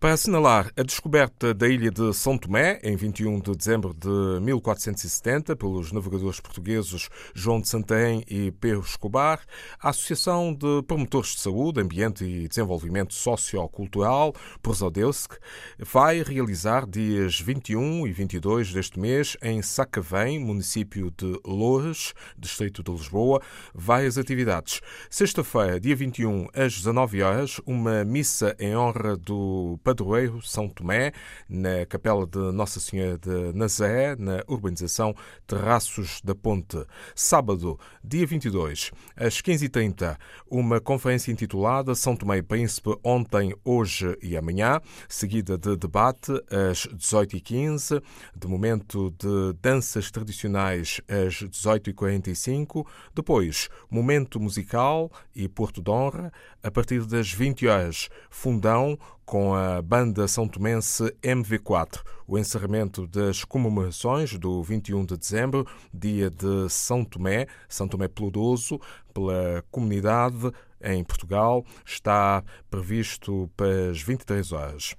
[0.00, 5.54] Para assinalar a descoberta da ilha de São Tomé, em 21 de dezembro de 1470,
[5.54, 9.40] pelos navegadores portugueses João de Santarém e Pedro Escobar,
[9.78, 15.34] a Associação de Promotores de Saúde, Ambiente e Desenvolvimento Sociocultural, Prosodeusk,
[15.78, 22.90] vai realizar dias 21 e 22 deste mês, em Sacavém, município de Loures, distrito de
[22.90, 23.42] Lisboa,
[23.74, 24.80] várias atividades.
[25.10, 31.12] Sexta-feira, dia 21, às 19 horas, uma missa em honra do padroeiro São Tomé,
[31.48, 35.14] na capela de Nossa Senhora de Nazaré, na urbanização
[35.48, 36.86] Terraços da Ponte.
[37.12, 40.16] Sábado, dia 22, às 15h30,
[40.48, 46.32] uma conferência intitulada São Tomé e Príncipe ontem, hoje e amanhã, seguida de debate
[46.70, 48.00] às 18h15,
[48.36, 56.32] de momento de danças tradicionais às 18h45, depois momento musical e Porto de Honra,
[56.62, 58.96] a partir das 20 horas, fundão
[59.30, 62.00] com a banda são tomense MV4.
[62.26, 65.64] O encerramento das comemorações do 21 de dezembro,
[65.94, 68.80] dia de São Tomé, São Tomé Peludoso,
[69.14, 70.50] pela comunidade
[70.82, 74.96] em Portugal, está previsto para as 23 horas.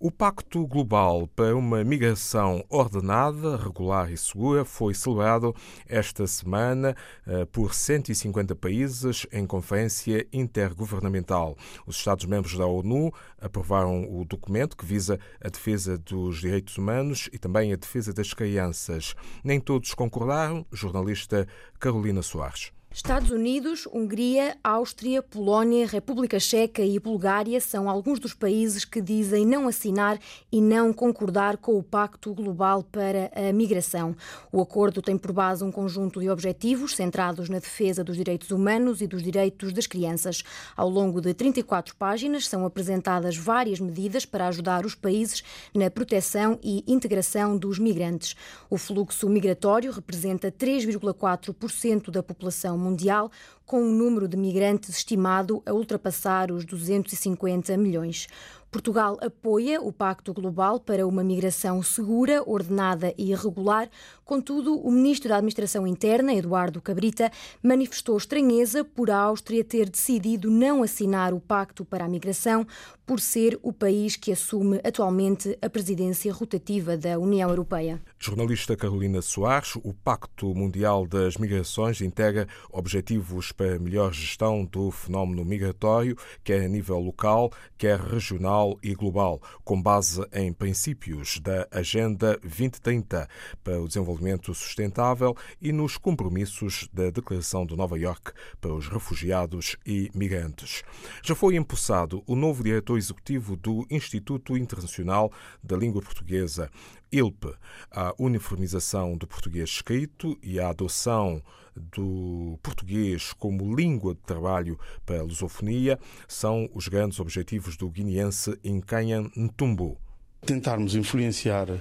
[0.00, 5.52] O Pacto Global para uma Migração Ordenada, Regular e Segura foi celebrado
[5.88, 6.94] esta semana
[7.26, 11.56] eh, por 150 países em conferência intergovernamental.
[11.84, 17.38] Os Estados-membros da ONU aprovaram o documento que visa a defesa dos direitos humanos e
[17.38, 19.16] também a defesa das crianças.
[19.42, 20.64] Nem todos concordaram.
[20.70, 21.44] Jornalista
[21.80, 22.70] Carolina Soares.
[22.90, 29.46] Estados Unidos, Hungria, Áustria, Polónia, República Checa e Bulgária são alguns dos países que dizem
[29.46, 30.18] não assinar
[30.50, 34.16] e não concordar com o Pacto Global para a Migração.
[34.50, 39.02] O acordo tem por base um conjunto de objetivos centrados na defesa dos direitos humanos
[39.02, 40.42] e dos direitos das crianças.
[40.74, 46.58] Ao longo de 34 páginas são apresentadas várias medidas para ajudar os países na proteção
[46.64, 48.34] e integração dos migrantes.
[48.70, 53.30] O fluxo migratório representa 3,4% da população mundial,
[53.66, 58.28] com um número de migrantes estimado a ultrapassar os 250 milhões.
[58.70, 63.88] Portugal apoia o Pacto Global para uma migração segura, ordenada e regular.
[64.26, 70.50] Contudo, o ministro da Administração Interna, Eduardo Cabrita, manifestou estranheza por a Áustria ter decidido
[70.50, 72.66] não assinar o Pacto para a Migração,
[73.06, 78.02] por ser o país que assume atualmente a presidência rotativa da União Europeia.
[78.18, 85.42] Jornalista Carolina Soares, o Pacto Mundial das Migrações integra objetivos para melhor gestão do fenómeno
[85.42, 92.36] migratório, quer a nível local, quer regional e global, com base em princípios da Agenda
[92.42, 93.28] 2030
[93.62, 99.76] para o desenvolvimento sustentável e nos compromissos da Declaração de Nova York para os refugiados
[99.86, 100.82] e migrantes.
[101.22, 105.30] Já foi impulsado o novo diretor executivo do Instituto Internacional
[105.62, 106.70] da Língua Portuguesa,
[107.12, 107.54] ILP,
[107.90, 111.42] a uniformização do português escrito e a adoção
[111.78, 118.58] do português como língua de trabalho para a lusofonia são os grandes objetivos do guineense
[118.64, 119.98] Nkanyan Ntumbo
[120.44, 121.78] tentarmos influenciar uh,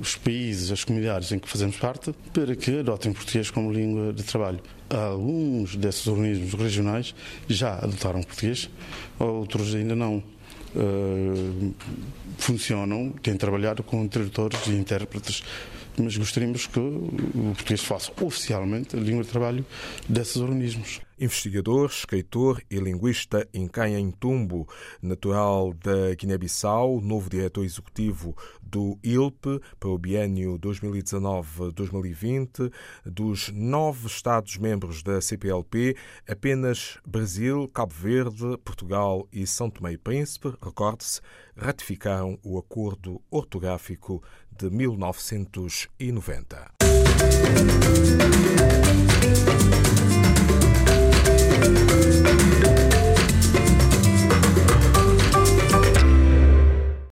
[0.00, 4.22] os países, as comunidades em que fazemos parte, para que adotem português como língua de
[4.22, 4.60] trabalho.
[4.88, 7.14] Alguns desses organismos regionais
[7.48, 8.68] já adotaram português,
[9.18, 10.22] outros ainda não.
[10.72, 11.74] Uh,
[12.38, 15.42] funcionam, têm trabalhado com tradutores e intérpretes,
[15.98, 19.64] mas gostaríamos que o português fosse oficialmente a língua de trabalho
[20.08, 21.00] desses organismos.
[21.20, 24.66] Investigador, escritor e linguista Incanha Tumbo,
[25.02, 32.72] natural da Guiné-Bissau, novo diretor executivo do ILP para o biênio 2019-2020.
[33.04, 35.94] Dos nove Estados-membros da CPLP,
[36.26, 41.20] apenas Brasil, Cabo Verde, Portugal e São Tomé e Príncipe, recorde-se,
[41.54, 46.70] ratificaram o acordo ortográfico de 1990.